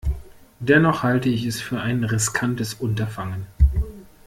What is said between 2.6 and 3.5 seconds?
Unterfangen.